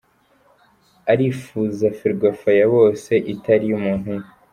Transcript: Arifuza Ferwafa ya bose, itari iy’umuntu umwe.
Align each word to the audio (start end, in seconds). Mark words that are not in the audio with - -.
Arifuza 1.11 1.85
Ferwafa 1.99 2.49
ya 2.59 2.65
bose, 2.73 3.11
itari 3.33 3.63
iy’umuntu 3.67 4.05
umwe. 4.15 4.27